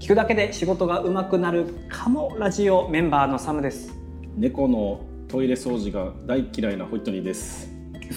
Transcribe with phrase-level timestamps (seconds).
[0.00, 3.92] 聞くだけで仕事が上手くなるかもラジオメンバーのサムです。
[4.34, 7.68] 猫のトイレ掃除が大嫌いなホイットニーです。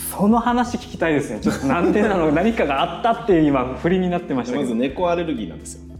[0.09, 1.41] その話聞きたいですね。
[1.41, 2.31] ちょっとなんでなの？
[2.33, 5.93] 何かがあったっていう今振りになってましたまず猫アレルギーなんですよ。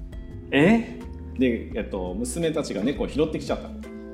[0.51, 0.99] え？
[1.37, 3.67] で、えっと、娘たちが猫を拾ってきちゃった。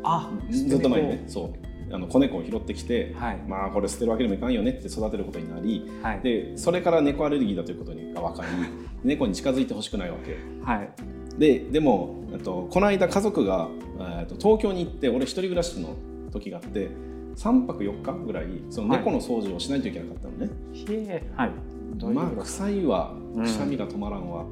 [0.04, 1.24] あずっと前にね。
[1.28, 1.54] そ
[1.92, 1.94] う。
[1.94, 3.38] あの子猫を拾ってきて、はい。
[3.48, 6.22] まあこれ捨てるわけにもいかんよねって育てることになりはい。
[6.22, 8.50] でそれから猫アレルギーだということが分かり。
[9.04, 10.36] 猫に近づいてほしくないわけ。
[10.66, 13.70] はいででもとこの間家族が
[14.20, 15.96] えっと東京に行って俺一人暮らしの
[16.32, 16.90] 時があって
[17.36, 20.52] 3泊4日ぐらいその猫の掃除をしないといけなかったのね、
[21.36, 21.52] はい。
[22.14, 23.14] まあ臭いわ。
[23.36, 23.44] うん。
[23.44, 24.46] くしゃみが止まらんわ、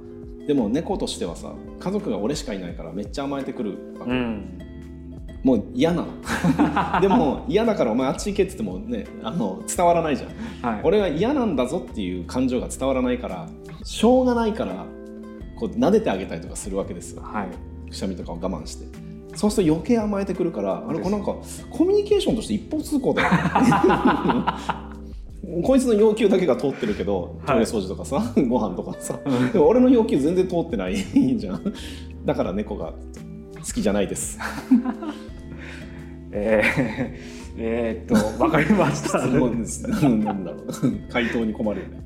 [0.47, 4.59] でも猫としてはさ家族が俺しかいないからめっちゃ甘えてくるわけ、うん。
[5.43, 6.07] もう嫌なの。
[7.01, 10.73] でも嫌だからお前あっち行けって言ってもねあの伝わらないじゃん。
[10.73, 10.81] はい。
[10.83, 13.49] 俺は嫌なんだぞっていう感情が伝わらないから
[13.83, 14.85] しょうがないから
[15.57, 17.21] こう撫でてあげたりとかするわけですよ。
[17.23, 17.89] はい。
[17.89, 18.85] くしゃみとかを我慢して。
[19.35, 21.35] そうすると余計甘えてくるからあれこれなんか
[21.69, 23.29] コミュニケーションとして一方通行だよ
[25.63, 29.19] こいつの要求だけが通ってるけどトイレ掃除とかさ、 ご飯とかさ
[29.53, 31.73] でも俺の要求全然通ってないじゃん。
[32.25, 32.93] だから猫が
[33.55, 34.37] 好きじゃないです。
[36.31, 39.19] えー、えーっとわかりました。
[39.19, 39.87] 質問です。
[39.87, 40.65] なんだろう。
[41.09, 42.05] 回答に困るよね。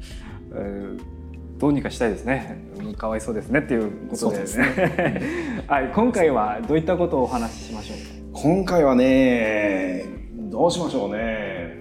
[0.53, 1.20] えー
[1.61, 2.57] どうにかしたいですね。
[2.79, 5.21] うんかわいそうですねっていうことでそうですね。
[5.67, 7.97] はい、今回はどういったことをお話ししましょう？
[8.33, 10.05] 今回はね
[10.49, 11.77] どうしましょうね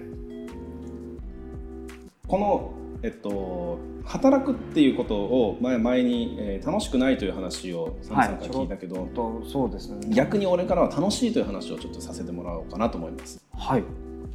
[2.27, 2.71] この
[3.03, 9.01] えっと働くっていうことを前前に、えー楽しくないという話をサムさんから聞いたけど、か。
[9.15, 9.97] とそうですね。
[10.13, 13.83] 逆に俺からは楽しいという話をちょっとさせてもらおうかなと思いますはい。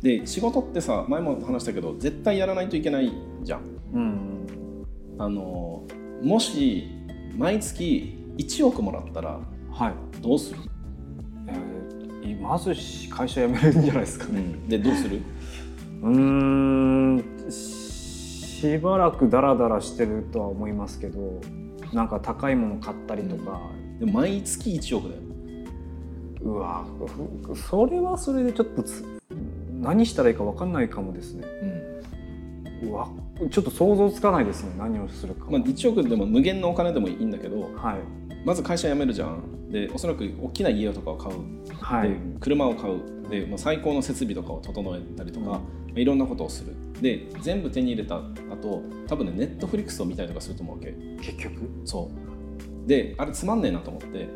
[0.03, 3.61] で仕事ってさ前も話したけど絶対やらないといけないじゃん
[3.95, 4.47] うん。
[5.19, 5.85] あの
[6.23, 6.89] もし
[7.37, 9.95] 毎月1億もらったらはい。
[10.23, 10.61] どうする、
[12.23, 12.75] えー、まず
[13.11, 14.43] 会社辞めるんじゃないですかね。
[14.69, 15.21] でどうする？
[16.03, 16.19] うー
[17.49, 17.51] ん。
[17.51, 21.41] しばらくダラダラしてるとは思いますけど、
[21.93, 23.61] なんか高いもの買ったりとか。
[23.99, 25.23] でも毎月1億だよ
[26.43, 26.85] うわ
[27.47, 29.03] ふそれはそれでちょっとつ
[29.81, 31.45] 何したらいいか分かんないかもですね。
[31.45, 31.67] う
[32.85, 33.09] わ
[33.51, 38.27] ちょっと想像つかないですね何をするか、まあ、1億でも無限のお金でもいいんだけどはい。
[38.45, 39.71] まず会社辞めるじゃん。
[39.71, 41.37] でおそらく大きな家とかを買う、
[41.81, 42.11] はい。
[42.11, 43.01] で車を買う。
[43.29, 46.77] で、まあ、最高の設備とかを整えたりとか、まあいろんなことをする。
[47.03, 48.19] で全部手に入れた
[48.51, 50.93] 後多分ねネットフリックスを見たりとかすると思うわけ。
[51.21, 51.71] 結局？
[51.85, 52.09] そ
[52.85, 52.89] う。
[52.89, 54.29] であれつまんねえなと思ってはい。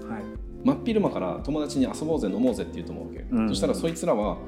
[0.64, 3.48] 真っ昼間から友達に遊ぼうぜ飲もうぜって言うと思うわけ、うん。
[3.48, 4.38] そしたらそいつらは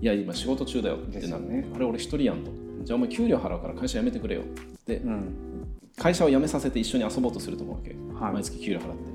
[0.00, 1.48] いや今仕事中だよってなる。
[1.48, 1.66] ね。
[1.72, 2.50] あれ俺一人やんと
[2.84, 4.42] じゃあお前給料払うから会社辞めてくれよ。
[4.42, 4.44] っ
[4.84, 5.34] てうん。
[5.96, 7.96] 会社を辞めさせて一緒に遊ぼうとすると思うわけ。
[8.22, 8.32] はい。
[8.34, 9.14] 毎月給料払って。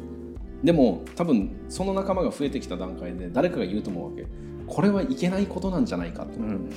[0.64, 4.28] でも多分その仲間が増えてきた段階で誰かが言うと思うわけ。
[4.68, 6.70] これはいけないことなんじゃないかと、うん。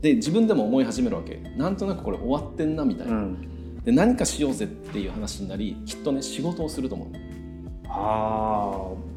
[0.00, 1.36] で自分でも思い始めるわけ。
[1.56, 3.82] なんとなくこれ終わってんなみたいうな、ん。
[3.84, 7.08] で何かしようぜっていう話になりきっとね仕事をすると思う。
[7.88, 9.11] あー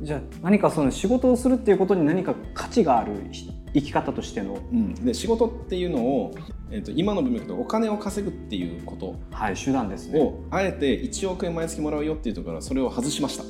[0.00, 6.34] じゃあ何かその仕事をするっていうことに何か価値があるひ生き方としての、うん、で仕事っていうのを、
[6.70, 9.14] えー、と今の文脈でお金を稼ぐっていうこと。
[9.30, 10.20] はい、手段ですね。
[10.20, 13.44] をあえて1億円毎月もらうよっていうところからそれを外しました。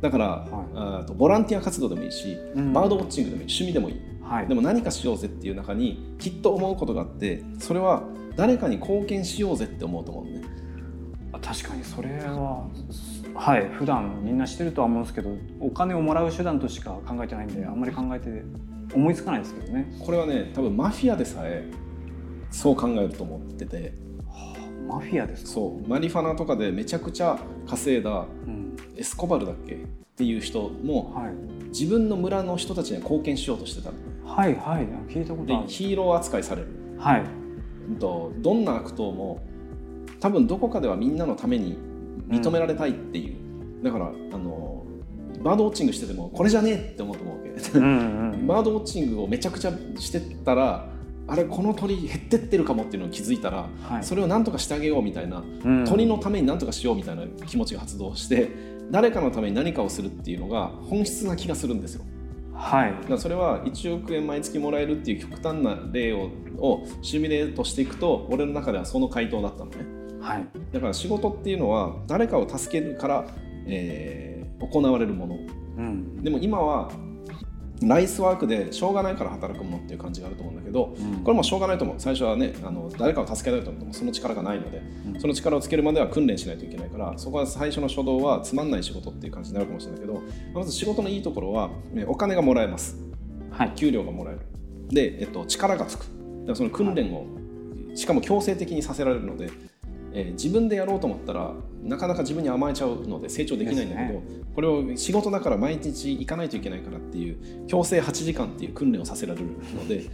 [0.00, 2.72] だから、はあーとボランティア活動でもいいし、うん。
[2.72, 3.48] バードウォッチングでもいい。
[3.48, 8.04] 趣味でもいいはい、でも何かしようぜっていう中にきっと思うことがあってそれは
[8.36, 10.42] 誰かに貢献しようぜって思うと思うのね。
[10.46, 10.69] あ
[11.32, 12.66] 確かにそれは
[13.34, 15.30] はい普段みんなしてるとは思うんですけど
[15.60, 18.42] お金をもらう手段としか考えてないんであんまり考えて
[18.94, 19.92] 思いつかないですけどね。
[20.04, 21.64] これはね多分マフィアでさえ
[22.50, 23.92] そう考えると思ってて。
[24.88, 25.50] マフィアですか？
[25.52, 27.38] そうマリファナとかでめちゃくちゃ
[27.68, 28.76] 稼いだうん。
[28.96, 29.74] エスコバルだっけ？
[29.74, 29.78] っ
[30.16, 31.34] ていう人もはい、
[31.68, 33.96] 自分の村の人たちに貢献しようとしてたの。
[34.26, 34.86] はいはい。
[35.12, 35.68] 聞いたことである。
[35.68, 36.68] ヒーロー扱いされる。
[36.98, 37.22] はい。
[37.88, 39.46] うんとどんな悪党も
[40.20, 41.78] 多分どこかではみんなのために
[42.28, 44.84] 認められたいっていう、だからあの
[45.42, 47.78] バードウォッチングしててもこれじゃねえって思うと思うわけ。
[47.78, 48.46] うんうん。
[48.46, 50.88] バードウォッチングをめちゃくちゃしてったら
[51.26, 54.04] あれこの鳥減ってってるかもっていうのを気づいたら、はい。
[54.04, 55.84] それを何とかしてあげようみたいな、うん。
[55.86, 58.50] 鳥のために何とかしようみたいな気持ちが発動して
[58.90, 62.04] 誰かのために何かをするっていうのが本質な気がするんですよ。
[62.52, 62.92] はい。
[62.92, 70.46] だからそれは1億円毎月もらえるっていう極端な例ををシミュレートしていくと俺の中ではその回答だったのねはい。
[70.72, 73.24] だから仕事っていうのは誰かを助けるから、
[73.66, 75.38] えー行われるもの。
[75.78, 76.22] うん。
[76.22, 76.90] でも今は
[77.82, 81.24] ライスワークでしょうがないから働くものっていう感じがあると思うんだけど、うん。
[81.24, 81.96] これもしょうがないと思う。
[81.98, 84.82] 最初はねあの誰かを助けられると思ってもその力がないので、
[85.14, 85.20] うん。
[85.20, 90.22] その力をつけるまでは訓練しないといけないからそこは最初の初動はつまんない仕事っていう感じになるかもしれないけど
[90.52, 92.96] まず仕事のいいところはねお金がもらえます。
[93.50, 93.72] はい。
[93.74, 94.40] 給料がもらえる。
[94.90, 96.02] で、えっと、力がつく。
[96.02, 96.12] だか
[96.48, 97.26] らその訓練を、
[97.94, 99.50] しかも強制的にさせられるので、
[100.12, 110.06] えー自分でやろうと思ったらなかなか自分に甘えちゃうので成長できないんだけど、ですこれを仕事だから毎日行かないといけないからっていう強制8時間っていう訓練をさせられるので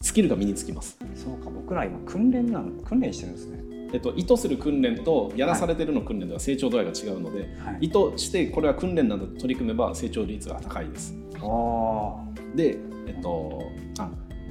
[0.00, 3.68] スキルが身につきます、そうか僕ら今訓練なの訓練してるんですね。
[3.90, 7.86] えっと、意図する訓練とやらされてるの訓練では成長度合いが違うので、はい。
[7.86, 11.16] 意図してこれは訓練なんだと取り組めば成長率が高いです。
[11.40, 12.16] あ
[12.54, 13.62] でえっと
[13.98, 14.10] あ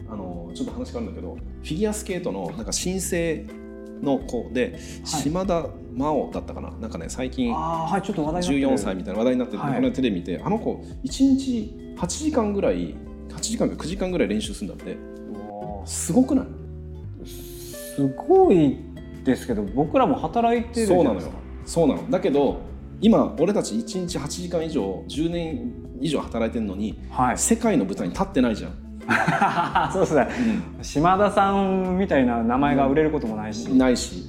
[0.09, 3.45] あのちょっと話変わるんだけどフィギュアスケートのなんか新生
[4.01, 6.71] の子で、島田真央だったかな？
[6.79, 8.73] なんかね最近あーはいちょっと話題になってる。
[8.73, 9.75] 14歳みたいな話題になってて、はい。
[9.75, 12.95] この間テレビ見てあの子1日8時間ぐらい
[13.29, 14.97] 8時間か9時間ぐらい練習するんだって。
[15.85, 16.45] すごくない
[17.25, 18.77] すごい
[19.23, 21.31] ですけど僕らも働いてるそうないのよ。
[21.65, 22.09] そうなの。
[22.09, 22.59] だけど
[23.01, 27.38] 今俺たち1日8時間以上10年以上働いてるのにはい。
[27.38, 28.73] 世界の舞台に立ってないじゃん、
[29.94, 30.27] そうですね。
[30.81, 34.25] 島田さんみたいな名前が売れることもないし、ないし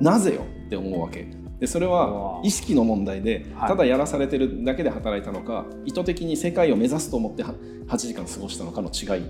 [0.00, 1.28] なぜよって思うわけ。
[1.60, 3.68] でそれは意識の問題ではい。
[3.68, 7.54] ただやらされてるだけで働いたのか、意図的に世界を目指すと思っては
[7.88, 9.24] 8時間過ごしたのかの違い、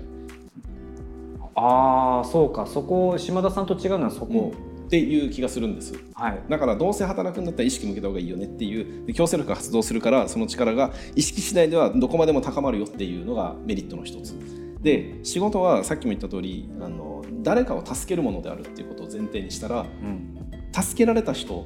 [1.55, 2.65] ああそうか。
[2.65, 4.53] そこ島田さんと違うのはそこ、
[4.85, 5.93] っていう気がするんです。
[6.15, 6.39] はい。
[6.49, 14.35] だからどうせ働くんだったら意識向けた方がいいよねっていうで強制力が発動するからその力が意識次第ではどこまでも高まるよっていうのがメリットの一つ
[14.81, 20.37] で仕事はさっきも言った通りあの誰かを助けるものであるっていうことを前提にしたらうん。
[20.73, 21.65] 助けられた人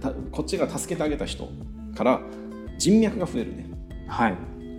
[0.00, 1.48] たこっちが助けてあげた人
[1.96, 2.20] から
[2.78, 3.70] 人脈が増えるね。
[4.06, 4.36] はい。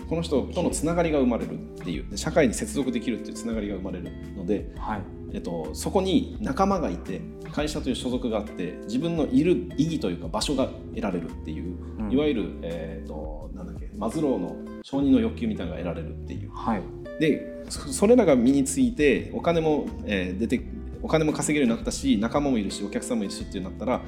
[0.07, 5.01] この人とのつながりが生まれるっていうで社会に接続できるっていうつながりが生まれるので、はい。
[5.31, 7.21] えっと、そこに仲間がいて
[7.51, 12.11] 会社という所属があって自分のいる意義というか場所が得られるっていう、うん。
[12.11, 16.51] いわゆる、えっとなんだっけマズローの承認の欲求みたいなのが得られるっていう。
[16.51, 16.81] はい
[17.19, 20.61] でそそれらが身についてお金も、えー出て
[21.01, 24.01] お金も稼げるようになったし仲間もいるしお客さんもいるしっていうなったら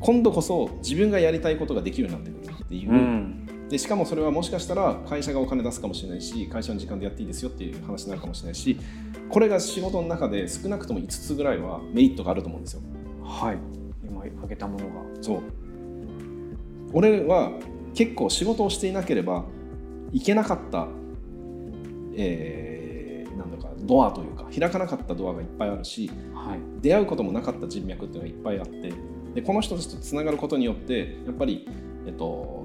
[0.00, 3.68] 今度こそ自分がやりたいことができるようになってくるっていう、うん。
[3.68, 8.78] でしかもそれはもしかしたら会社がお金出すかもしれないし会社の時間でやっていいですよっていう話になるかもしれないし
[9.30, 12.82] これが仕事の中で少なくとも5つぐらいはメリットがあると思うんですよ。
[13.24, 13.58] はい。
[14.06, 14.92] 今挙げたものが。
[15.20, 15.42] そう。
[16.92, 17.52] 俺は
[17.94, 19.44] 結構仕事をしていなければ
[20.12, 20.86] いけなかった、
[22.16, 23.04] えー
[23.36, 26.58] なんだかドアというか開かなかったドアがいっぱいあるしはい。
[26.80, 28.92] 出会うこともなかった人脈っていうのがいっぱいあって
[29.34, 31.68] でこの人たちとつながることによってやっぱり、
[32.06, 32.64] えっと、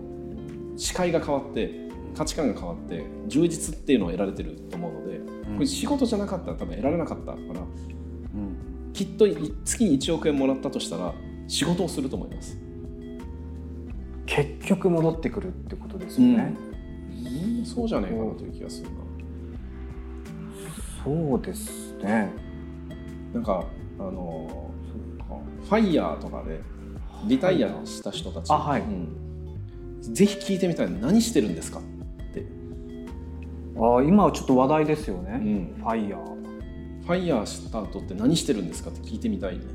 [0.77, 5.19] 視界が変わって価値観が変わって充実っていうのを得られてると思うので
[5.53, 8.91] これ仕事じゃなかったら多分得られなかったからうん。
[8.93, 11.13] きっとい月に1億円もらったとしたら
[11.47, 12.57] 仕事をすると思います。
[14.25, 16.55] 結局戻ってくるってことですよね、
[17.57, 17.65] うん。
[17.65, 19.08] そうじゃないかなという気がするな。
[21.03, 22.31] そうですね。
[23.33, 23.63] なんか
[23.99, 24.71] あの
[25.63, 26.61] ファイヤーとかで
[27.27, 28.81] リタイアした人たち、あはい。
[28.81, 29.15] うん。
[30.01, 30.91] ぜひ聞いてみたい。
[30.91, 31.79] 何してるんですか？
[31.79, 31.81] っ
[32.33, 32.45] て、
[33.77, 35.83] ああ今はちょっと話題ですよね、うん。
[35.83, 36.39] ファイヤー。
[37.03, 39.65] ファイヤーした後って何してるんですかって聞いてみたいね。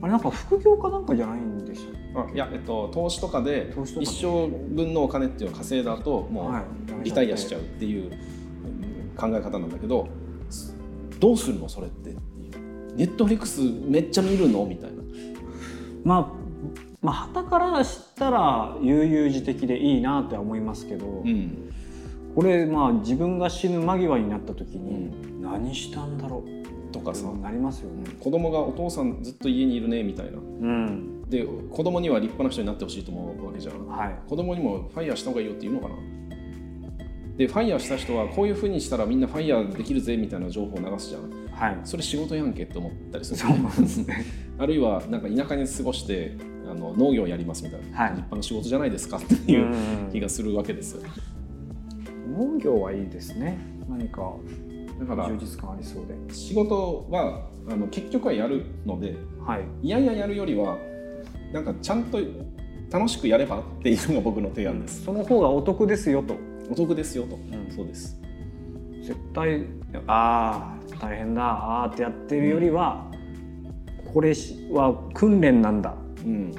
[0.00, 6.62] あれなんか副業かなんかじゃないんでしょあいや、えっと、投資とかで一生分のお金っていうのを稼いだ後もはい。
[7.00, 10.08] うリタイアしちゃうっていううん考え方なんだけど
[11.18, 12.14] どうするのそれって。
[12.96, 14.96] ネットフリックスめっちゃ見るのみたいな。
[16.04, 16.38] まあ
[17.00, 21.72] まあ旗からしたら悠々自適でいいなとは思いますけど、うん。
[22.34, 28.04] これまあ自分が死ぬ間際になった時に何したんだろうとかさ、なりますよね。
[28.20, 30.38] 子供がお父さんずっと家にいるねみたいな。
[30.38, 33.86] うん、で子供には立派な人になってほしいと思うわけじゃん。
[33.86, 34.18] はい。
[34.28, 35.94] 子供にもファイヤーした方がいいよって言うのかな
[37.38, 41.78] でファイヤーした人はこういうふうにしたらみんなファイヤーできるぜみたいな情報を流すじゃんはい。
[41.84, 44.24] それ仕事やんけって思ったりするそうなんですね。
[44.58, 46.36] あるいはなんか田舎に過ごして
[46.68, 51.02] あの農業やりますみたいな、はい立派な仕事じゃないですかっていう気がするわけですよ
[52.36, 53.58] 農業はいいですね。
[53.88, 54.34] 何か
[54.98, 56.34] だから充実感ありそうで。
[56.34, 59.16] 仕事はあの結局はやるので
[59.46, 59.64] はい。
[59.82, 60.76] いやいややるよりは
[61.52, 62.18] なんかちゃんと
[62.90, 66.47] 楽しくやればっていうのが僕の提案ですその方がお得ですよと。
[66.70, 67.70] お得ですよと、ん。
[67.70, 68.20] そうです。
[69.02, 69.64] 絶対
[70.06, 71.42] ああ大変だ。
[71.42, 73.10] ああってやってるよりは、
[74.12, 74.32] これ
[74.70, 75.94] は訓練なんだ。
[76.24, 76.52] うん。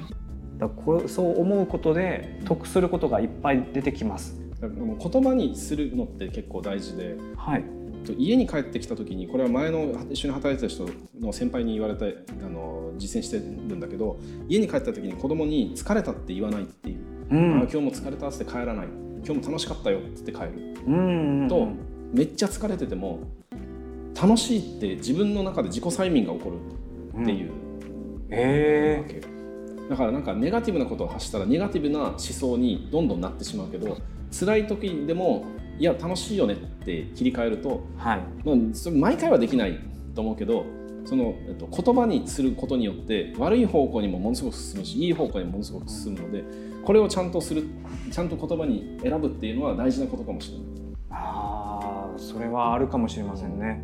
[0.57, 4.39] だこれそう思うことで得することがいっぱい出てきます。
[4.61, 7.15] 言葉にするのって結構大事で。
[7.37, 7.79] はい。
[8.05, 10.89] と家に帰ってきた時にこれは前の一緒に働いてた人
[11.19, 16.97] の先輩に言われてあの実践してるんだけど家に帰った時に子供に「疲れた」って言わないっていう
[17.31, 18.87] 「うあん今日も疲れた」って帰らない
[19.25, 20.49] 「今日も楽しかったよ」って帰る。
[20.87, 21.67] うんと
[22.13, 23.19] めっちゃ疲れてても
[24.19, 26.51] 楽しいって自分の中で自己催眠が起こ
[27.15, 27.51] るっていう。
[28.31, 29.21] へわけ
[29.89, 33.97] だからなんかネガティブなことを発したらネガティブな思想にどんどんなってしまうけど
[34.31, 35.45] 辛い時でも
[35.79, 38.19] いや楽しいよねって切り替えるとえはい。
[38.43, 39.79] まあ、それ毎回はできない
[40.13, 40.65] と思うけど
[41.05, 46.43] その、えっと、言葉にすることによって悪い方向にもものすごく進むしいい方向にもものすごく進むので
[46.83, 47.63] これをちゃんとする
[48.11, 50.67] ちゃんと言葉に選ぶっていうのは大事なことかもしれない。
[51.11, 53.83] ああそれはあるかもしれませんね。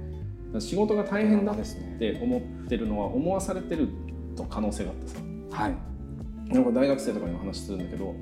[0.59, 3.89] 仕事が大変だって思ってるのは思わされてる
[4.35, 5.19] と可能性があってさ。
[5.51, 5.75] はい。
[6.53, 8.15] なんか大学生とかにも話するんだけど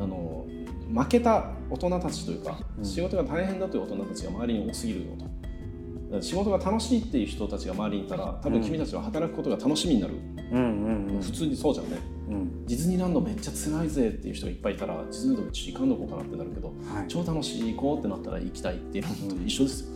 [0.00, 0.46] あの
[0.94, 2.84] 負けた大人たちというか、うん。
[2.84, 6.22] 仕事が大変だという大人たちが周りに多すぎるよと。
[6.22, 10.14] 仕事が楽しいっていう人たちが周りにいたら多分君たちは働くことが楽しみになる、
[10.52, 11.22] うんうんうん。
[11.22, 12.66] 普通にそうじゃんねうん。
[12.66, 16.72] ディズニーランドめっちゃ辛いぜっていう人がいっぱいいたらディズニーランドうち行かんのこうかなってなるけどは
[17.04, 17.08] い。
[17.08, 19.88] 超楽しい行こうってなったら行きたいっていうのと一緒ですよ。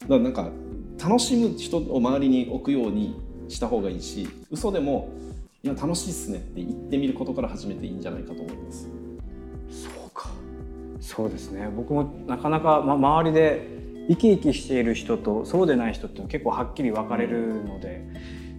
[0.00, 0.50] だからなんか
[1.02, 5.10] 楽しむ人を周りに置くようにした方がいいし嘘でも
[5.62, 8.88] いや楽しいっすねって言ってみることから始めていいんじゃないかと思います。
[9.70, 10.28] そうか。
[11.00, 11.68] そうですね。
[11.74, 13.68] 僕もなかなか、ま、周りで
[14.08, 18.04] 生き生きしている人とそうでない人って結構はっきり分かれるので、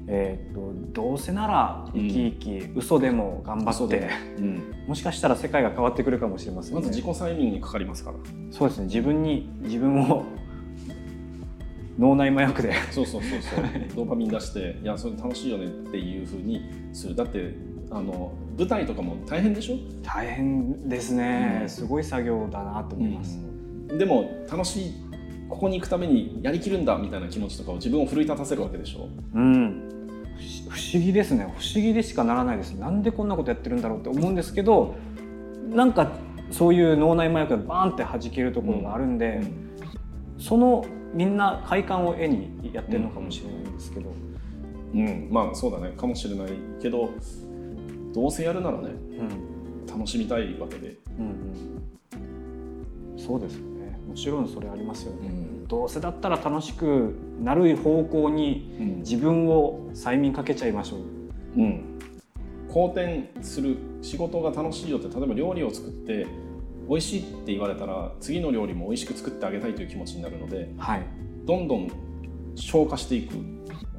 [0.07, 6.81] えー、とどうせなら生き生き、嘘でも頑張ってうん、もしかしたら世界が変わってくるかもしれませんね。
[6.81, 8.17] まず自己催眠にかかりますから。
[8.51, 8.85] そうですね。
[8.85, 10.25] 自分に自分を
[11.97, 12.73] 脳内麻薬で。
[12.91, 13.63] そうそうそうそう。
[13.95, 17.15] ドーパミン出していやそれ楽しいよねっていうふうにする。
[17.15, 17.55] だって
[17.89, 19.77] あの舞台とかも大変でしょ？
[20.03, 21.69] 大変ですね、うん。
[21.69, 23.39] すごい作業だなと思います。
[23.97, 24.93] でも楽しい
[25.53, 29.07] ここに行くためにやりきるんだみたいな気持ちとかを自分を奮い立たせるわけでしょ？
[29.33, 29.89] うん。
[30.69, 31.43] 不思議ですね。
[31.57, 34.95] 不思議でしかならないですなんでこんなことやってるんだろうって思うんですけど
[35.69, 36.11] なんか
[36.51, 39.41] そういう脳内麻薬がバーンって弾けるところがあるんで、
[40.37, 44.11] そのみんな快感を絵にやってるのかもしれないんですけど、
[44.93, 45.93] うん、まあそうだね。
[45.95, 46.49] かもしれない
[46.81, 47.11] けど
[48.13, 49.53] どうせやるならねうん。
[49.85, 51.25] 楽しみたいわけで、うん
[53.15, 53.59] うん、そうです
[54.07, 55.67] もちろんそれありますよね、ん。
[55.67, 58.97] どうせだったら楽しくなる方向にうん。
[58.99, 60.99] 自分を催眠かけちゃいましょう。
[61.55, 61.99] うん、
[62.69, 66.25] 好転する仕事が楽しいよって例えば料理を作って
[66.89, 71.05] 美味しいって言われたら次の料理も美味しく作ってあげたいという気持ちになるのではい。
[71.45, 71.91] どんどん
[72.55, 73.35] 消化していく。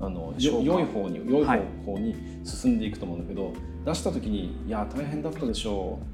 [0.01, 1.61] あの良い方に良いはい。
[1.87, 3.53] 方向に進んでいくと思うんだけど、
[3.87, 6.14] 出した時に「いや大変だったでしょう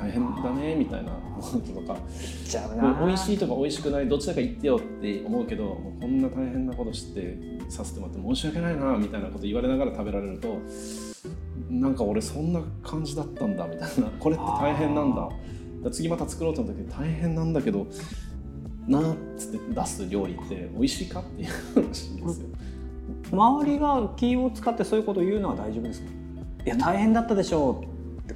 [0.00, 1.96] 大変だね」みたいなこととか
[2.44, 2.68] じゃ
[3.06, 7.38] 「美味しいとか美味しくないどっちだか言ってよ」って思うけどもうこんな大変なことして
[7.68, 10.58] させてもらって申し訳ないなみたいなこと言われながら食べられると
[11.70, 14.06] なんか俺そんな感じだったんだみたいな。
[14.18, 15.22] これって大変なんだ。
[15.22, 15.28] あ
[15.84, 17.86] だ次また作ろうと思った時大変なんだけど
[18.86, 22.48] なーっつって出す料理って美味しいかっていう話ですよ。
[23.32, 26.10] 周りが気を使ってそういうことを言うのは大丈夫ですか？
[26.66, 27.89] いや大変だったでしょう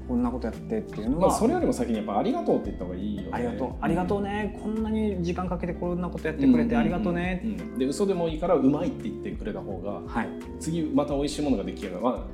[0.06, 3.28] こんなことやってっていうのは、まあ、それよりも先にやっぱありがとうって言った方がいいよね。
[3.32, 3.72] ありがとう。
[3.80, 4.58] ありがとうね。
[4.62, 10.28] こんなに時間かけてこんなことやってくれてありがとうね、うんうんで嘘でもいいからうまいって言ってくれた方がはい。
[10.60, 12.26] 次また美味しいものが出来上がる、ま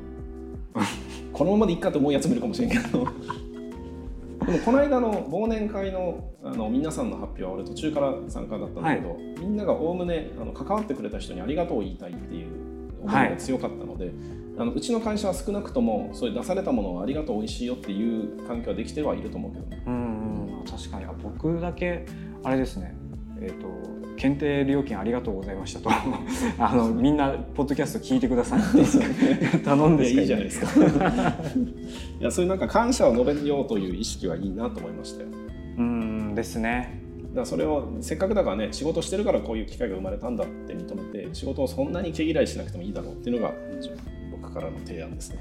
[0.75, 0.81] あ、
[1.33, 3.07] このままでいっかと思うやつもいるかもしれんけど。
[4.47, 12.70] でもこの間の忘年会のあの皆さんの発表は俺途中から参加だったんだけど、みんながおおむねあの関わってくれた人にありがとうを言いたいっていう
[13.03, 14.13] 思いが強かったので、
[14.59, 19.83] あのうちの会社は少なくともそういう出されたものをありがとう美味しいよっていう環境はできてはいると思うけどね。
[19.87, 22.05] うんうん確かにあ僕だけ
[22.45, 22.95] あれですね
[23.41, 23.67] えっ、と
[24.17, 25.89] 検定料金ありがとうございましたと
[26.59, 30.67] あのみんなポッドキャスト聞いてくださいって頼んでいいじゃないですか。
[32.21, 35.29] いやそういうなんか感謝を述べようという意識はいいなと思いましたよ。
[35.79, 37.01] うんですね
[37.35, 43.55] だそれをせっかくだからね仕事してるからこういう機会が生まれたんだって認めて仕事をそんなに毛嫌いしなくてもいいだろうっていうのが
[44.33, 45.39] 僕からの提案ですね。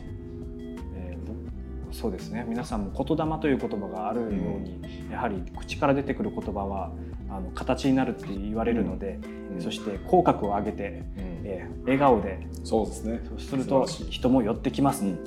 [0.96, 2.46] えー僕そうですね。
[2.48, 4.30] 皆さんも言霊という言葉があるよう
[4.60, 4.80] に、
[5.12, 6.92] やはり口から出てくる言葉は
[7.28, 9.20] あの形になるって言われるので、
[9.56, 9.62] うん。
[9.62, 11.24] そして口角を上げて、うん。
[11.46, 13.22] えー笑顔でそうですね。
[13.28, 15.18] そうすると人も寄ってきます、うん。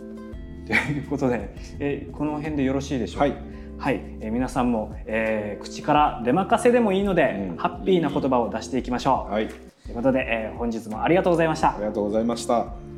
[0.64, 3.24] ということで、えーこの辺でよろしいでしょうか？
[3.24, 3.34] はい。
[3.78, 9.32] はい、えー皆さんも、えー口から出任せでもいいので、うんハッピーな言葉を出していきましょう。
[9.32, 9.48] はい。
[9.48, 9.54] と
[9.88, 11.84] いうことで、えー本日もありがとうございましたあり。
[11.84, 12.91] がとうございました。